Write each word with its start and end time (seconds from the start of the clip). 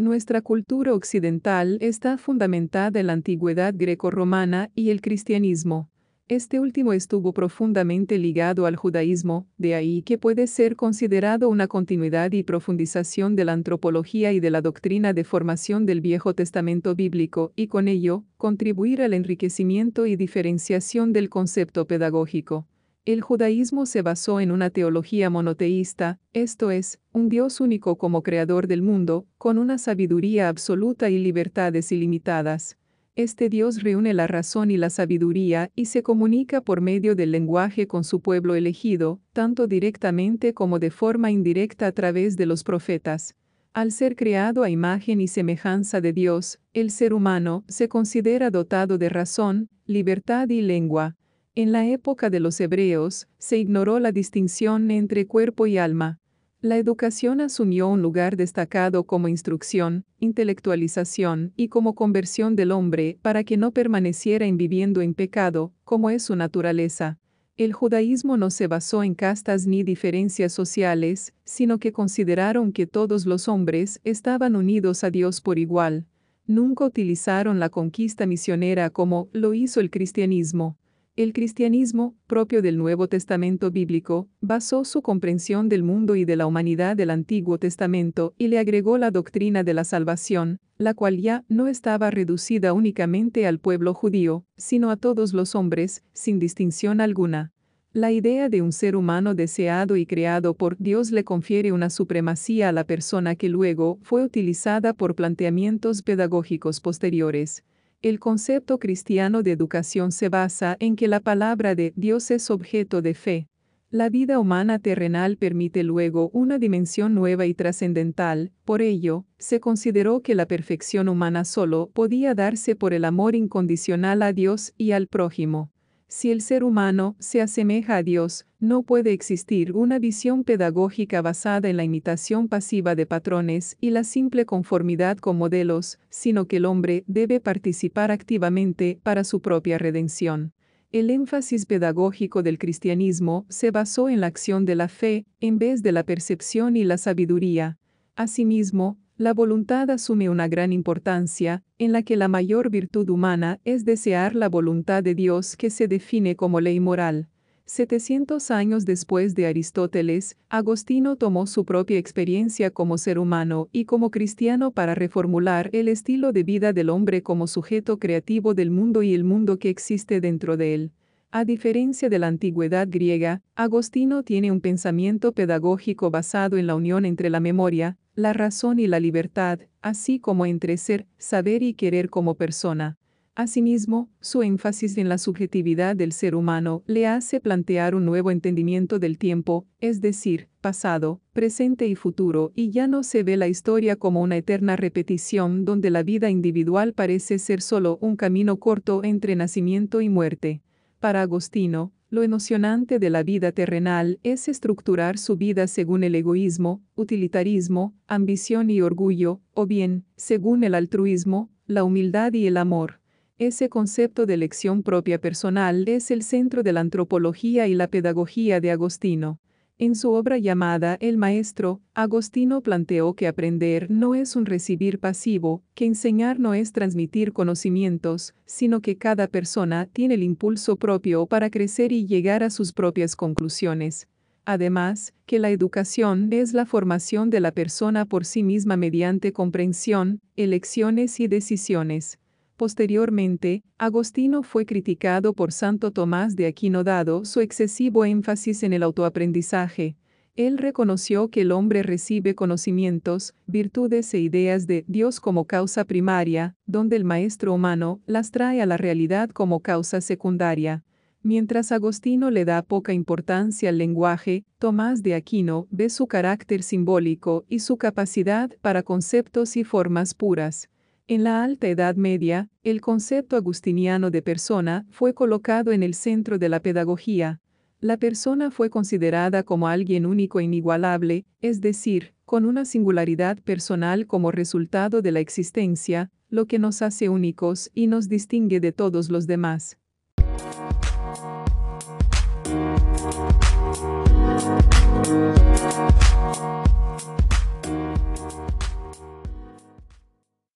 Nuestra 0.00 0.40
cultura 0.40 0.94
occidental 0.94 1.76
está 1.82 2.16
fundamentada 2.16 3.00
en 3.00 3.08
la 3.08 3.12
antigüedad 3.12 3.74
greco-romana 3.76 4.70
y 4.74 4.88
el 4.88 5.02
cristianismo. 5.02 5.90
Este 6.26 6.58
último 6.58 6.94
estuvo 6.94 7.34
profundamente 7.34 8.16
ligado 8.16 8.64
al 8.64 8.76
judaísmo, 8.76 9.46
de 9.58 9.74
ahí 9.74 10.00
que 10.00 10.16
puede 10.16 10.46
ser 10.46 10.74
considerado 10.74 11.50
una 11.50 11.68
continuidad 11.68 12.32
y 12.32 12.44
profundización 12.44 13.36
de 13.36 13.44
la 13.44 13.52
antropología 13.52 14.32
y 14.32 14.40
de 14.40 14.48
la 14.48 14.62
doctrina 14.62 15.12
de 15.12 15.24
formación 15.24 15.84
del 15.84 16.00
Viejo 16.00 16.32
Testamento 16.32 16.94
bíblico, 16.94 17.52
y 17.54 17.66
con 17.66 17.86
ello, 17.86 18.24
contribuir 18.38 19.02
al 19.02 19.12
enriquecimiento 19.12 20.06
y 20.06 20.16
diferenciación 20.16 21.12
del 21.12 21.28
concepto 21.28 21.86
pedagógico. 21.86 22.69
El 23.06 23.22
judaísmo 23.22 23.86
se 23.86 24.02
basó 24.02 24.40
en 24.40 24.50
una 24.50 24.68
teología 24.68 25.30
monoteísta, 25.30 26.18
esto 26.34 26.70
es, 26.70 27.00
un 27.12 27.30
Dios 27.30 27.62
único 27.62 27.96
como 27.96 28.22
creador 28.22 28.66
del 28.66 28.82
mundo, 28.82 29.26
con 29.38 29.56
una 29.56 29.78
sabiduría 29.78 30.50
absoluta 30.50 31.08
y 31.08 31.18
libertades 31.18 31.92
ilimitadas. 31.92 32.76
Este 33.16 33.48
Dios 33.48 33.82
reúne 33.82 34.12
la 34.12 34.26
razón 34.26 34.70
y 34.70 34.76
la 34.76 34.90
sabiduría 34.90 35.70
y 35.74 35.86
se 35.86 36.02
comunica 36.02 36.60
por 36.60 36.82
medio 36.82 37.14
del 37.14 37.32
lenguaje 37.32 37.86
con 37.86 38.04
su 38.04 38.20
pueblo 38.20 38.54
elegido, 38.54 39.18
tanto 39.32 39.66
directamente 39.66 40.52
como 40.52 40.78
de 40.78 40.90
forma 40.90 41.30
indirecta 41.30 41.86
a 41.86 41.92
través 41.92 42.36
de 42.36 42.44
los 42.44 42.64
profetas. 42.64 43.34
Al 43.72 43.92
ser 43.92 44.14
creado 44.14 44.62
a 44.62 44.68
imagen 44.68 45.22
y 45.22 45.28
semejanza 45.28 46.02
de 46.02 46.12
Dios, 46.12 46.60
el 46.74 46.90
ser 46.90 47.14
humano 47.14 47.64
se 47.66 47.88
considera 47.88 48.50
dotado 48.50 48.98
de 48.98 49.08
razón, 49.08 49.70
libertad 49.86 50.50
y 50.50 50.60
lengua. 50.60 51.16
En 51.56 51.72
la 51.72 51.84
época 51.84 52.30
de 52.30 52.38
los 52.38 52.60
hebreos, 52.60 53.26
se 53.38 53.58
ignoró 53.58 53.98
la 53.98 54.12
distinción 54.12 54.88
entre 54.92 55.26
cuerpo 55.26 55.66
y 55.66 55.78
alma. 55.78 56.20
La 56.60 56.76
educación 56.76 57.40
asumió 57.40 57.88
un 57.88 58.02
lugar 58.02 58.36
destacado 58.36 59.02
como 59.02 59.26
instrucción, 59.26 60.04
intelectualización 60.20 61.52
y 61.56 61.66
como 61.66 61.96
conversión 61.96 62.54
del 62.54 62.70
hombre 62.70 63.18
para 63.20 63.42
que 63.42 63.56
no 63.56 63.72
permaneciera 63.72 64.46
en 64.46 64.58
viviendo 64.58 65.00
en 65.00 65.12
pecado, 65.14 65.72
como 65.82 66.10
es 66.10 66.22
su 66.22 66.36
naturaleza. 66.36 67.18
El 67.56 67.72
judaísmo 67.72 68.36
no 68.36 68.50
se 68.50 68.68
basó 68.68 69.02
en 69.02 69.14
castas 69.16 69.66
ni 69.66 69.82
diferencias 69.82 70.52
sociales, 70.52 71.34
sino 71.44 71.78
que 71.78 71.92
consideraron 71.92 72.70
que 72.70 72.86
todos 72.86 73.26
los 73.26 73.48
hombres 73.48 74.00
estaban 74.04 74.54
unidos 74.54 75.02
a 75.02 75.10
Dios 75.10 75.40
por 75.40 75.58
igual. 75.58 76.06
Nunca 76.46 76.84
utilizaron 76.84 77.58
la 77.58 77.70
conquista 77.70 78.24
misionera 78.24 78.90
como 78.90 79.28
lo 79.32 79.52
hizo 79.52 79.80
el 79.80 79.90
cristianismo. 79.90 80.76
El 81.16 81.32
cristianismo, 81.32 82.14
propio 82.28 82.62
del 82.62 82.78
Nuevo 82.78 83.08
Testamento 83.08 83.72
bíblico, 83.72 84.28
basó 84.40 84.84
su 84.84 85.02
comprensión 85.02 85.68
del 85.68 85.82
mundo 85.82 86.14
y 86.14 86.24
de 86.24 86.36
la 86.36 86.46
humanidad 86.46 86.96
del 86.96 87.10
Antiguo 87.10 87.58
Testamento 87.58 88.32
y 88.38 88.46
le 88.46 88.58
agregó 88.58 88.96
la 88.96 89.10
doctrina 89.10 89.64
de 89.64 89.74
la 89.74 89.82
salvación, 89.84 90.60
la 90.78 90.94
cual 90.94 91.18
ya 91.18 91.44
no 91.48 91.66
estaba 91.66 92.10
reducida 92.10 92.72
únicamente 92.72 93.46
al 93.46 93.58
pueblo 93.58 93.92
judío, 93.92 94.44
sino 94.56 94.90
a 94.90 94.96
todos 94.96 95.34
los 95.34 95.56
hombres, 95.56 96.04
sin 96.12 96.38
distinción 96.38 97.00
alguna. 97.00 97.52
La 97.92 98.12
idea 98.12 98.48
de 98.48 98.62
un 98.62 98.70
ser 98.70 98.94
humano 98.94 99.34
deseado 99.34 99.96
y 99.96 100.06
creado 100.06 100.54
por 100.54 100.78
Dios 100.78 101.10
le 101.10 101.24
confiere 101.24 101.72
una 101.72 101.90
supremacía 101.90 102.68
a 102.68 102.72
la 102.72 102.84
persona 102.84 103.34
que 103.34 103.48
luego 103.48 103.98
fue 104.02 104.22
utilizada 104.22 104.94
por 104.94 105.16
planteamientos 105.16 106.02
pedagógicos 106.02 106.80
posteriores. 106.80 107.64
El 108.02 108.18
concepto 108.18 108.78
cristiano 108.78 109.42
de 109.42 109.52
educación 109.52 110.10
se 110.10 110.30
basa 110.30 110.74
en 110.80 110.96
que 110.96 111.06
la 111.06 111.20
palabra 111.20 111.74
de 111.74 111.92
Dios 111.96 112.30
es 112.30 112.50
objeto 112.50 113.02
de 113.02 113.12
fe. 113.12 113.46
La 113.90 114.08
vida 114.08 114.38
humana 114.38 114.78
terrenal 114.78 115.36
permite 115.36 115.82
luego 115.82 116.30
una 116.32 116.58
dimensión 116.58 117.12
nueva 117.12 117.44
y 117.44 117.52
trascendental, 117.52 118.52
por 118.64 118.80
ello, 118.80 119.26
se 119.36 119.60
consideró 119.60 120.22
que 120.22 120.34
la 120.34 120.46
perfección 120.46 121.10
humana 121.10 121.44
solo 121.44 121.90
podía 121.92 122.34
darse 122.34 122.74
por 122.74 122.94
el 122.94 123.04
amor 123.04 123.34
incondicional 123.34 124.22
a 124.22 124.32
Dios 124.32 124.72
y 124.78 124.92
al 124.92 125.06
prójimo. 125.06 125.70
Si 126.12 126.32
el 126.32 126.40
ser 126.40 126.64
humano 126.64 127.14
se 127.20 127.40
asemeja 127.40 127.96
a 127.96 128.02
Dios, 128.02 128.44
no 128.58 128.82
puede 128.82 129.12
existir 129.12 129.70
una 129.76 130.00
visión 130.00 130.42
pedagógica 130.42 131.22
basada 131.22 131.68
en 131.68 131.76
la 131.76 131.84
imitación 131.84 132.48
pasiva 132.48 132.96
de 132.96 133.06
patrones 133.06 133.76
y 133.80 133.90
la 133.90 134.02
simple 134.02 134.44
conformidad 134.44 135.18
con 135.18 135.38
modelos, 135.38 136.00
sino 136.08 136.46
que 136.46 136.56
el 136.56 136.64
hombre 136.64 137.04
debe 137.06 137.38
participar 137.38 138.10
activamente 138.10 138.98
para 139.04 139.22
su 139.22 139.40
propia 139.40 139.78
redención. 139.78 140.52
El 140.90 141.10
énfasis 141.10 141.64
pedagógico 141.64 142.42
del 142.42 142.58
cristianismo 142.58 143.46
se 143.48 143.70
basó 143.70 144.08
en 144.08 144.20
la 144.20 144.26
acción 144.26 144.64
de 144.64 144.74
la 144.74 144.88
fe, 144.88 145.26
en 145.38 145.60
vez 145.60 145.80
de 145.80 145.92
la 145.92 146.02
percepción 146.02 146.76
y 146.76 146.82
la 146.82 146.98
sabiduría. 146.98 147.78
Asimismo, 148.16 148.98
la 149.20 149.34
voluntad 149.34 149.90
asume 149.90 150.30
una 150.30 150.48
gran 150.48 150.72
importancia, 150.72 151.62
en 151.76 151.92
la 151.92 152.02
que 152.02 152.16
la 152.16 152.26
mayor 152.26 152.70
virtud 152.70 153.10
humana 153.10 153.60
es 153.66 153.84
desear 153.84 154.34
la 154.34 154.48
voluntad 154.48 155.02
de 155.02 155.14
Dios 155.14 155.58
que 155.58 155.68
se 155.68 155.88
define 155.88 156.36
como 156.36 156.58
ley 156.58 156.80
moral. 156.80 157.28
700 157.66 158.50
años 158.50 158.86
después 158.86 159.34
de 159.34 159.44
Aristóteles, 159.44 160.38
Agostino 160.48 161.16
tomó 161.16 161.46
su 161.46 161.66
propia 161.66 161.98
experiencia 161.98 162.70
como 162.70 162.96
ser 162.96 163.18
humano 163.18 163.68
y 163.72 163.84
como 163.84 164.10
cristiano 164.10 164.70
para 164.70 164.94
reformular 164.94 165.68
el 165.74 165.88
estilo 165.88 166.32
de 166.32 166.42
vida 166.42 166.72
del 166.72 166.88
hombre 166.88 167.22
como 167.22 167.46
sujeto 167.46 167.98
creativo 167.98 168.54
del 168.54 168.70
mundo 168.70 169.02
y 169.02 169.12
el 169.12 169.24
mundo 169.24 169.58
que 169.58 169.68
existe 169.68 170.22
dentro 170.22 170.56
de 170.56 170.72
él. 170.72 170.92
A 171.32 171.44
diferencia 171.44 172.08
de 172.08 172.18
la 172.18 172.26
antigüedad 172.26 172.88
griega, 172.90 173.40
Agostino 173.54 174.24
tiene 174.24 174.50
un 174.50 174.60
pensamiento 174.60 175.30
pedagógico 175.30 176.10
basado 176.10 176.56
en 176.56 176.66
la 176.66 176.74
unión 176.74 177.04
entre 177.04 177.30
la 177.30 177.38
memoria, 177.38 177.98
la 178.16 178.32
razón 178.32 178.80
y 178.80 178.88
la 178.88 178.98
libertad, 178.98 179.60
así 179.80 180.18
como 180.18 180.44
entre 180.44 180.76
ser, 180.76 181.06
saber 181.18 181.62
y 181.62 181.74
querer 181.74 182.10
como 182.10 182.34
persona. 182.34 182.98
Asimismo, 183.36 184.10
su 184.20 184.42
énfasis 184.42 184.98
en 184.98 185.08
la 185.08 185.18
subjetividad 185.18 185.94
del 185.94 186.10
ser 186.10 186.34
humano 186.34 186.82
le 186.86 187.06
hace 187.06 187.38
plantear 187.38 187.94
un 187.94 188.06
nuevo 188.06 188.32
entendimiento 188.32 188.98
del 188.98 189.16
tiempo, 189.16 189.68
es 189.78 190.00
decir, 190.00 190.48
pasado, 190.60 191.20
presente 191.32 191.86
y 191.86 191.94
futuro, 191.94 192.50
y 192.56 192.70
ya 192.70 192.88
no 192.88 193.04
se 193.04 193.22
ve 193.22 193.36
la 193.36 193.46
historia 193.46 193.94
como 193.94 194.20
una 194.20 194.36
eterna 194.36 194.74
repetición 194.74 195.64
donde 195.64 195.90
la 195.90 196.02
vida 196.02 196.28
individual 196.28 196.92
parece 196.92 197.38
ser 197.38 197.62
solo 197.62 197.98
un 198.00 198.16
camino 198.16 198.56
corto 198.56 199.04
entre 199.04 199.36
nacimiento 199.36 200.00
y 200.00 200.08
muerte. 200.08 200.60
Para 201.00 201.22
Agostino, 201.22 201.94
lo 202.10 202.22
emocionante 202.22 202.98
de 202.98 203.08
la 203.08 203.22
vida 203.22 203.52
terrenal 203.52 204.20
es 204.22 204.48
estructurar 204.48 205.16
su 205.16 205.38
vida 205.38 205.66
según 205.66 206.04
el 206.04 206.14
egoísmo, 206.14 206.82
utilitarismo, 206.94 207.94
ambición 208.06 208.68
y 208.68 208.82
orgullo, 208.82 209.40
o 209.54 209.64
bien, 209.64 210.04
según 210.16 210.62
el 210.62 210.74
altruismo, 210.74 211.48
la 211.66 211.84
humildad 211.84 212.34
y 212.34 212.46
el 212.46 212.58
amor. 212.58 213.00
Ese 213.38 213.70
concepto 213.70 214.26
de 214.26 214.34
elección 214.34 214.82
propia 214.82 215.18
personal 215.18 215.88
es 215.88 216.10
el 216.10 216.22
centro 216.22 216.62
de 216.62 216.74
la 216.74 216.80
antropología 216.80 217.66
y 217.66 217.74
la 217.74 217.88
pedagogía 217.88 218.60
de 218.60 218.70
Agostino. 218.70 219.40
En 219.82 219.94
su 219.94 220.12
obra 220.12 220.36
llamada 220.36 220.98
El 221.00 221.16
Maestro, 221.16 221.80
Agostino 221.94 222.60
planteó 222.60 223.14
que 223.14 223.26
aprender 223.26 223.90
no 223.90 224.14
es 224.14 224.36
un 224.36 224.44
recibir 224.44 224.98
pasivo, 224.98 225.62
que 225.74 225.86
enseñar 225.86 226.38
no 226.38 226.52
es 226.52 226.72
transmitir 226.72 227.32
conocimientos, 227.32 228.34
sino 228.44 228.82
que 228.82 228.98
cada 228.98 229.26
persona 229.26 229.86
tiene 229.90 230.16
el 230.16 230.22
impulso 230.22 230.76
propio 230.76 231.24
para 231.24 231.48
crecer 231.48 231.92
y 231.92 232.06
llegar 232.06 232.42
a 232.42 232.50
sus 232.50 232.74
propias 232.74 233.16
conclusiones. 233.16 234.06
Además, 234.44 235.14
que 235.24 235.38
la 235.38 235.48
educación 235.48 236.28
es 236.30 236.52
la 236.52 236.66
formación 236.66 237.30
de 237.30 237.40
la 237.40 237.50
persona 237.50 238.04
por 238.04 238.26
sí 238.26 238.42
misma 238.42 238.76
mediante 238.76 239.32
comprensión, 239.32 240.20
elecciones 240.36 241.18
y 241.20 241.26
decisiones. 241.26 242.18
Posteriormente, 242.60 243.64
Agostino 243.78 244.42
fue 244.42 244.66
criticado 244.66 245.32
por 245.32 245.50
Santo 245.50 245.92
Tomás 245.92 246.36
de 246.36 246.44
Aquino 246.44 246.84
dado 246.84 247.24
su 247.24 247.40
excesivo 247.40 248.04
énfasis 248.04 248.62
en 248.64 248.74
el 248.74 248.82
autoaprendizaje. 248.82 249.96
Él 250.36 250.58
reconoció 250.58 251.30
que 251.30 251.40
el 251.40 251.52
hombre 251.52 251.82
recibe 251.82 252.34
conocimientos, 252.34 253.34
virtudes 253.46 254.12
e 254.12 254.18
ideas 254.18 254.66
de 254.66 254.84
Dios 254.88 255.20
como 255.20 255.46
causa 255.46 255.86
primaria, 255.86 256.54
donde 256.66 256.96
el 256.96 257.04
maestro 257.04 257.54
humano 257.54 258.02
las 258.04 258.30
trae 258.30 258.60
a 258.60 258.66
la 258.66 258.76
realidad 258.76 259.30
como 259.30 259.60
causa 259.60 260.02
secundaria. 260.02 260.84
Mientras 261.22 261.72
Agostino 261.72 262.30
le 262.30 262.44
da 262.44 262.60
poca 262.60 262.92
importancia 262.92 263.70
al 263.70 263.78
lenguaje, 263.78 264.44
Tomás 264.58 265.02
de 265.02 265.14
Aquino 265.14 265.66
ve 265.70 265.88
su 265.88 266.06
carácter 266.06 266.62
simbólico 266.62 267.46
y 267.48 267.60
su 267.60 267.78
capacidad 267.78 268.50
para 268.60 268.82
conceptos 268.82 269.56
y 269.56 269.64
formas 269.64 270.12
puras. 270.12 270.68
En 271.10 271.24
la 271.24 271.42
Alta 271.42 271.66
Edad 271.66 271.96
Media, 271.96 272.48
el 272.62 272.80
concepto 272.80 273.34
agustiniano 273.34 274.12
de 274.12 274.22
persona 274.22 274.86
fue 274.90 275.12
colocado 275.12 275.72
en 275.72 275.82
el 275.82 275.94
centro 275.94 276.38
de 276.38 276.48
la 276.48 276.60
pedagogía. 276.60 277.40
La 277.80 277.96
persona 277.96 278.52
fue 278.52 278.70
considerada 278.70 279.42
como 279.42 279.66
alguien 279.66 280.06
único 280.06 280.38
e 280.38 280.44
inigualable, 280.44 281.26
es 281.40 281.60
decir, 281.60 282.14
con 282.24 282.44
una 282.44 282.64
singularidad 282.64 283.38
personal 283.38 284.06
como 284.06 284.30
resultado 284.30 285.02
de 285.02 285.10
la 285.10 285.18
existencia, 285.18 286.12
lo 286.28 286.46
que 286.46 286.60
nos 286.60 286.80
hace 286.80 287.08
únicos 287.08 287.72
y 287.74 287.88
nos 287.88 288.08
distingue 288.08 288.60
de 288.60 288.70
todos 288.70 289.10
los 289.10 289.26
demás. 289.26 289.78